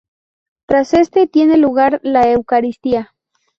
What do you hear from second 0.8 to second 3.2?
este, tiene lugar la eucaristía.